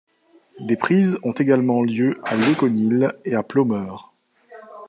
[0.61, 4.15] Des prises ont également lieu à Lesconil et à Plomeur.